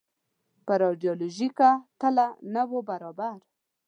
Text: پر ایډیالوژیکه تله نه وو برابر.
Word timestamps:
پر 0.65 0.79
ایډیالوژیکه 0.87 1.69
تله 1.99 2.25
نه 2.53 2.63
وو 2.69 2.79
برابر. 2.89 3.37